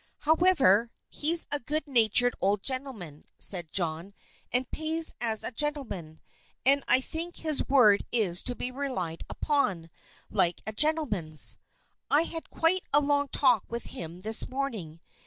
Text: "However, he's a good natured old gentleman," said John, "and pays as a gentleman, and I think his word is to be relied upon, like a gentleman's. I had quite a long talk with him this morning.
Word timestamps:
"However, 0.21 0.89
he's 1.09 1.45
a 1.51 1.59
good 1.59 1.85
natured 1.87 2.33
old 2.41 2.63
gentleman," 2.63 3.23
said 3.37 3.71
John, 3.71 4.15
"and 4.51 4.67
pays 4.71 5.13
as 5.21 5.43
a 5.43 5.51
gentleman, 5.51 6.19
and 6.65 6.83
I 6.87 6.99
think 7.01 7.35
his 7.35 7.69
word 7.69 8.03
is 8.11 8.41
to 8.49 8.55
be 8.55 8.71
relied 8.71 9.21
upon, 9.29 9.91
like 10.31 10.63
a 10.65 10.73
gentleman's. 10.73 11.57
I 12.09 12.23
had 12.23 12.49
quite 12.49 12.83
a 12.91 12.99
long 12.99 13.27
talk 13.27 13.65
with 13.69 13.83
him 13.93 14.21
this 14.21 14.49
morning. 14.49 15.01